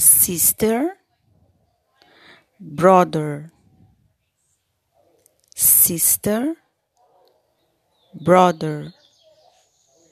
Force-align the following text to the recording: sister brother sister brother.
sister 0.00 0.96
brother 2.58 3.52
sister 5.54 6.56
brother. 8.14 8.92